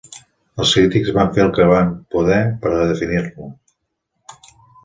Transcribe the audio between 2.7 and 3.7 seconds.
a definir-lo.